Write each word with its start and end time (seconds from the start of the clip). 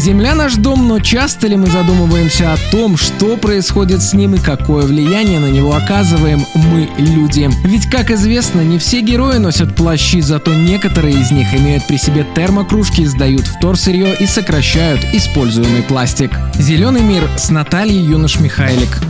Земля 0.00 0.34
наш 0.34 0.54
дом, 0.54 0.88
но 0.88 0.98
часто 0.98 1.46
ли 1.46 1.56
мы 1.56 1.66
задумываемся 1.66 2.54
о 2.54 2.56
том, 2.70 2.96
что 2.96 3.36
происходит 3.36 4.02
с 4.02 4.14
ним 4.14 4.34
и 4.34 4.38
какое 4.38 4.86
влияние 4.86 5.40
на 5.40 5.50
него 5.50 5.74
оказываем 5.74 6.42
мы, 6.54 6.88
люди? 6.96 7.50
Ведь, 7.66 7.84
как 7.90 8.10
известно, 8.10 8.62
не 8.62 8.78
все 8.78 9.02
герои 9.02 9.36
носят 9.36 9.76
плащи, 9.76 10.22
зато 10.22 10.54
некоторые 10.54 11.20
из 11.20 11.30
них 11.30 11.54
имеют 11.54 11.86
при 11.86 11.98
себе 11.98 12.26
термокружки, 12.34 13.04
сдают 13.04 13.46
вторсырье 13.46 14.16
и 14.18 14.24
сокращают 14.24 15.04
используемый 15.12 15.82
пластик. 15.82 16.30
Зеленый 16.54 17.02
мир 17.02 17.28
с 17.36 17.50
Натальей 17.50 18.02
Юнош-Михайлик. 18.02 19.02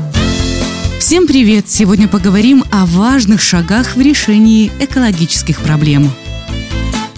Всем 0.98 1.28
привет! 1.28 1.68
Сегодня 1.68 2.08
поговорим 2.08 2.64
о 2.72 2.84
важных 2.84 3.40
шагах 3.40 3.94
в 3.94 4.00
решении 4.00 4.72
экологических 4.80 5.60
проблем. 5.60 6.10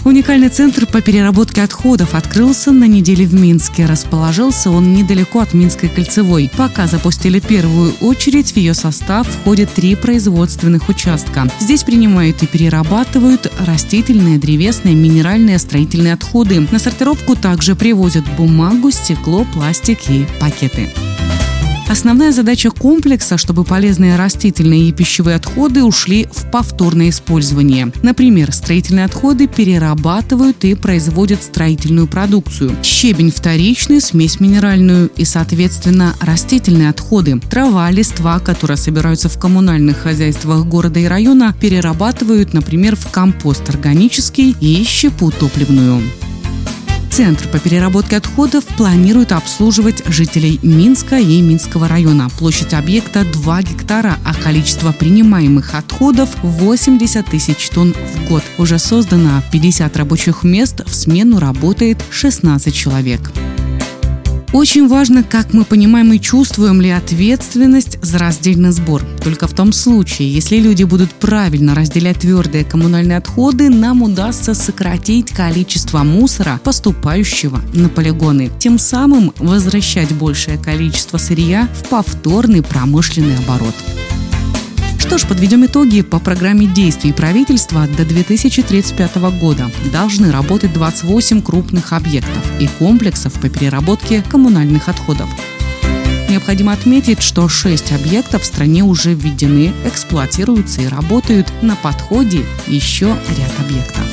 Уникальный 0.05 0.49
центр 0.49 0.85
по 0.85 1.01
переработке 1.01 1.63
отходов 1.63 2.13
открылся 2.13 2.71
на 2.71 2.85
неделе 2.87 3.25
в 3.25 3.33
Минске. 3.33 3.85
Расположился 3.85 4.69
он 4.69 4.93
недалеко 4.93 5.39
от 5.39 5.53
Минской 5.53 5.87
кольцевой. 5.87 6.51
Пока 6.57 6.87
запустили 6.87 7.39
первую 7.39 7.93
очередь, 8.01 8.51
в 8.51 8.57
ее 8.57 8.73
состав 8.73 9.25
входят 9.27 9.73
три 9.73 9.95
производственных 9.95 10.89
участка. 10.89 11.47
Здесь 11.61 11.83
принимают 11.83 12.43
и 12.43 12.47
перерабатывают 12.47 13.49
растительные, 13.59 14.37
древесные, 14.37 14.93
минеральные, 14.93 15.57
строительные 15.57 16.13
отходы. 16.13 16.67
На 16.69 16.79
сортировку 16.79 17.37
также 17.37 17.73
привозят 17.73 18.25
бумагу, 18.35 18.91
стекло, 18.91 19.45
пластик 19.53 19.99
и 20.09 20.27
пакеты. 20.37 20.89
Основная 21.93 22.31
задача 22.31 22.71
комплекса, 22.71 23.37
чтобы 23.37 23.63
полезные 23.63 24.15
растительные 24.15 24.89
и 24.89 24.91
пищевые 24.91 25.35
отходы 25.35 25.83
ушли 25.83 26.25
в 26.33 26.49
повторное 26.49 27.09
использование. 27.09 27.91
Например, 28.01 28.51
строительные 28.51 29.05
отходы 29.05 29.45
перерабатывают 29.45 30.65
и 30.65 30.73
производят 30.73 31.43
строительную 31.43 32.07
продукцию. 32.07 32.75
Щебень 32.81 33.29
вторичный, 33.29 34.01
смесь 34.01 34.39
минеральную 34.39 35.11
и, 35.15 35.23
соответственно, 35.23 36.15
растительные 36.19 36.89
отходы. 36.89 37.39
Трава, 37.47 37.91
листва, 37.91 38.39
которые 38.39 38.77
собираются 38.77 39.29
в 39.29 39.37
коммунальных 39.37 39.99
хозяйствах 39.99 40.65
города 40.65 40.99
и 40.99 41.05
района, 41.05 41.55
перерабатывают, 41.61 42.55
например, 42.55 42.95
в 42.95 43.11
компост 43.11 43.69
органический 43.69 44.55
и 44.59 44.83
щепу 44.83 45.29
топливную. 45.29 46.01
Центр 47.13 47.47
по 47.47 47.59
переработке 47.59 48.17
отходов 48.17 48.65
планирует 48.75 49.33
обслуживать 49.33 50.01
жителей 50.07 50.59
Минска 50.63 51.19
и 51.19 51.43
Минского 51.43 51.87
района. 51.87 52.27
Площадь 52.39 52.73
объекта 52.73 53.23
2 53.23 53.61
гектара, 53.61 54.17
а 54.25 54.33
количество 54.33 54.91
принимаемых 54.91 55.75
отходов 55.75 56.31
80 56.41 57.23
тысяч 57.27 57.69
тонн 57.69 57.93
в 57.93 58.29
год. 58.29 58.41
Уже 58.57 58.79
создано 58.79 59.43
50 59.51 59.95
рабочих 59.95 60.43
мест, 60.43 60.81
в 60.87 60.95
смену 60.95 61.37
работает 61.37 62.03
16 62.09 62.73
человек. 62.73 63.31
Очень 64.53 64.87
важно, 64.87 65.23
как 65.23 65.51
мы 65.51 65.65
понимаем 65.65 66.13
и 66.13 66.19
чувствуем 66.19 66.79
ли 66.79 66.91
ответственность 66.91 67.97
за 68.03 68.19
раздельный 68.19 68.69
сбор. 68.69 69.01
Только 69.23 69.47
в 69.47 69.53
том 69.53 69.73
случае, 69.73 70.31
если 70.31 70.57
люди 70.57 70.83
будут 70.83 71.09
правильно 71.09 71.73
разделять 71.73 72.19
твердые 72.19 72.63
коммунальные 72.63 73.17
отходы, 73.17 73.69
нам 73.71 74.03
удастся 74.03 74.53
сократить 74.53 75.31
количество 75.31 76.03
мусора, 76.03 76.61
поступающего 76.63 77.61
на 77.73 77.89
полигоны. 77.89 78.51
Тем 78.59 78.77
самым 78.77 79.33
возвращать 79.39 80.13
большее 80.13 80.59
количество 80.59 81.17
сырья 81.17 81.67
в 81.73 81.89
повторный 81.89 82.61
промышленный 82.61 83.37
оборот. 83.37 83.73
Что 85.05 85.17
ж, 85.17 85.27
подведем 85.27 85.65
итоги. 85.65 86.01
По 86.01 86.17
программе 86.17 86.65
действий 86.65 87.11
правительства 87.11 87.85
до 87.87 88.05
2035 88.05 89.17
года 89.37 89.69
должны 89.91 90.31
работать 90.31 90.71
28 90.71 91.41
крупных 91.41 91.91
объектов 91.91 92.41
и 92.61 92.67
комплексов 92.79 93.33
по 93.33 93.49
переработке 93.49 94.23
коммунальных 94.31 94.87
отходов. 94.87 95.29
Необходимо 96.29 96.71
отметить, 96.71 97.21
что 97.21 97.49
6 97.49 97.91
объектов 97.91 98.43
в 98.43 98.45
стране 98.45 98.83
уже 98.83 99.13
введены, 99.13 99.73
эксплуатируются 99.85 100.81
и 100.81 100.87
работают. 100.87 101.51
На 101.61 101.75
подходе 101.75 102.45
еще 102.67 103.07
ряд 103.07 103.51
объектов. 103.59 104.05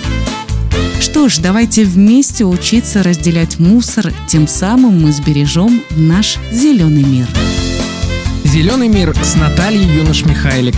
Что 1.01 1.29
ж, 1.29 1.39
давайте 1.39 1.85
вместе 1.85 2.45
учиться 2.45 3.05
разделять 3.05 3.61
мусор, 3.61 4.13
тем 4.27 4.49
самым 4.49 5.01
мы 5.01 5.13
сбережем 5.13 5.83
наш 5.97 6.37
зеленый 6.51 7.05
мир. 7.05 7.29
Зеленый 8.45 8.89
мир 8.89 9.15
с 9.23 9.37
Натальей 9.37 9.85
Юнош-Михайлик. 9.85 10.77